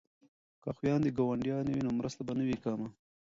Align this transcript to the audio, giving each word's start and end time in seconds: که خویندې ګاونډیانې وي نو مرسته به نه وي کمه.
که 0.63 0.69
خویندې 0.77 1.09
ګاونډیانې 1.17 1.71
وي 1.73 1.81
نو 1.85 1.91
مرسته 1.99 2.21
به 2.27 2.33
نه 2.39 2.43
وي 2.47 2.57
کمه. 2.63 2.87